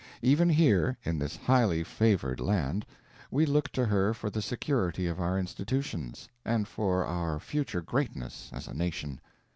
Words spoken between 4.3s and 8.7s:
the security of our institutions, and for our future greatness as